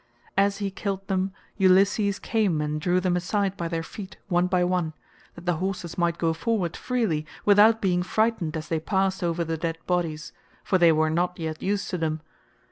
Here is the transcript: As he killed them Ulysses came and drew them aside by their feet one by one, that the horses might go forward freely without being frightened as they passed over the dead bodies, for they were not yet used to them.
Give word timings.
As 0.35 0.57
he 0.57 0.71
killed 0.71 1.05
them 1.07 1.31
Ulysses 1.57 2.17
came 2.17 2.59
and 2.59 2.81
drew 2.81 2.99
them 2.99 3.15
aside 3.15 3.55
by 3.55 3.67
their 3.67 3.83
feet 3.83 4.17
one 4.29 4.47
by 4.47 4.63
one, 4.63 4.93
that 5.35 5.45
the 5.45 5.57
horses 5.57 5.95
might 5.95 6.17
go 6.17 6.33
forward 6.33 6.75
freely 6.75 7.23
without 7.45 7.83
being 7.83 8.01
frightened 8.01 8.57
as 8.57 8.67
they 8.67 8.79
passed 8.79 9.21
over 9.23 9.43
the 9.43 9.57
dead 9.57 9.77
bodies, 9.85 10.33
for 10.63 10.79
they 10.79 10.91
were 10.91 11.11
not 11.11 11.37
yet 11.37 11.61
used 11.61 11.87
to 11.91 11.99
them. 11.99 12.21